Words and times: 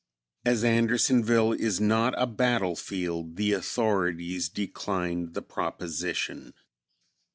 As 0.43 0.63
Andersonville 0.63 1.53
is 1.53 1.79
not 1.79 2.15
a 2.17 2.25
battlefield, 2.25 3.35
the 3.35 3.53
authorities 3.53 4.49
declined 4.49 5.35
the 5.35 5.43
proposition. 5.43 6.55